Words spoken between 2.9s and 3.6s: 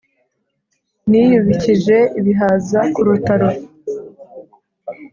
ku rutaro!